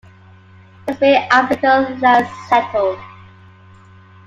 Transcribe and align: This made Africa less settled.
This 0.87 0.99
made 0.99 1.27
Africa 1.31 1.95
less 2.01 2.49
settled. 2.49 2.97